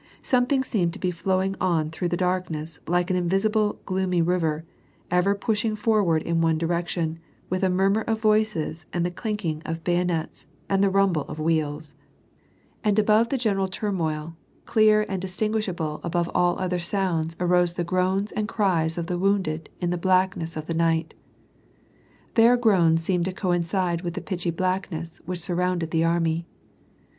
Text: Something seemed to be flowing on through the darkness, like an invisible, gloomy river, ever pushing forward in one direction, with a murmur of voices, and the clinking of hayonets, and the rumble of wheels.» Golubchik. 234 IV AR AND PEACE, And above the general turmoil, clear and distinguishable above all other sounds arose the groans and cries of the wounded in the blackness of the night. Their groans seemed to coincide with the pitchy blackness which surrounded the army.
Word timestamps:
Something 0.23 0.63
seemed 0.63 0.93
to 0.93 0.99
be 0.99 1.11
flowing 1.11 1.55
on 1.61 1.91
through 1.91 2.07
the 2.07 2.17
darkness, 2.17 2.79
like 2.87 3.11
an 3.11 3.15
invisible, 3.15 3.79
gloomy 3.85 4.19
river, 4.19 4.65
ever 5.11 5.35
pushing 5.35 5.75
forward 5.75 6.23
in 6.23 6.41
one 6.41 6.57
direction, 6.57 7.19
with 7.51 7.63
a 7.63 7.69
murmur 7.69 8.01
of 8.01 8.19
voices, 8.19 8.87
and 8.91 9.05
the 9.05 9.11
clinking 9.11 9.61
of 9.63 9.79
hayonets, 9.85 10.47
and 10.67 10.83
the 10.83 10.89
rumble 10.89 11.21
of 11.25 11.37
wheels.» 11.39 11.93
Golubchik. 12.83 12.83
234 12.83 12.83
IV 12.83 12.83
AR 12.83 12.83
AND 12.83 12.95
PEACE, 12.95 12.99
And 12.99 12.99
above 13.07 13.29
the 13.29 13.37
general 13.37 13.67
turmoil, 13.67 14.35
clear 14.65 15.05
and 15.07 15.21
distinguishable 15.21 15.99
above 16.03 16.31
all 16.33 16.57
other 16.57 16.79
sounds 16.79 17.35
arose 17.39 17.73
the 17.73 17.83
groans 17.83 18.31
and 18.31 18.47
cries 18.47 18.97
of 18.97 19.05
the 19.05 19.19
wounded 19.19 19.69
in 19.79 19.91
the 19.91 19.99
blackness 19.99 20.57
of 20.57 20.65
the 20.65 20.73
night. 20.73 21.13
Their 22.33 22.57
groans 22.57 23.03
seemed 23.03 23.25
to 23.25 23.33
coincide 23.33 24.01
with 24.01 24.15
the 24.15 24.21
pitchy 24.21 24.49
blackness 24.49 25.21
which 25.27 25.41
surrounded 25.41 25.91
the 25.91 26.03
army. 26.05 26.47